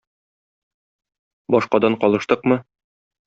Башкадан 1.55 1.99
калыштыкмы? 2.05 2.59